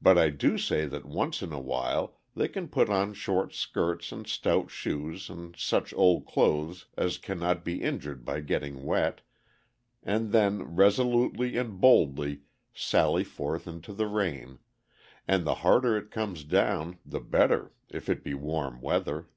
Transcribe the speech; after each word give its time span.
But 0.00 0.16
I 0.16 0.30
do 0.30 0.56
say 0.56 0.86
that 0.86 1.04
once 1.04 1.42
in 1.42 1.52
a 1.52 1.60
while 1.60 2.18
they 2.34 2.48
can 2.48 2.66
put 2.66 2.88
on 2.88 3.12
short 3.12 3.52
skirts 3.52 4.10
and 4.10 4.26
stout 4.26 4.70
shoes 4.70 5.28
and 5.28 5.54
such 5.54 5.92
old 5.92 6.24
clothes 6.24 6.86
as 6.96 7.18
cannot 7.18 7.62
be 7.62 7.82
injured 7.82 8.24
by 8.24 8.40
getting 8.40 8.84
wet, 8.84 9.20
and 10.02 10.32
then 10.32 10.62
resolutely 10.76 11.58
and 11.58 11.78
boldly 11.78 12.40
sally 12.72 13.22
forth 13.22 13.68
into 13.68 13.92
the 13.92 14.06
rain, 14.06 14.60
and 15.28 15.44
the 15.46 15.56
harder 15.56 15.94
it 15.94 16.10
comes 16.10 16.42
down 16.42 16.98
the 17.04 17.20
better, 17.20 17.74
if 17.90 18.08
it 18.08 18.24
be 18.24 18.32
warm 18.32 18.80
weather. 18.80 19.28